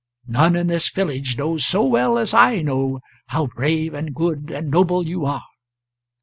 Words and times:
None 0.25 0.55
in 0.55 0.65
this 0.65 0.89
village 0.89 1.37
knows 1.37 1.63
so 1.63 1.85
well 1.85 2.17
as 2.17 2.33
I 2.33 2.63
know 2.63 3.01
how 3.27 3.45
brave 3.45 3.93
and 3.93 4.15
good 4.15 4.49
and 4.49 4.71
noble 4.71 5.07
you 5.07 5.27
are. 5.27 5.43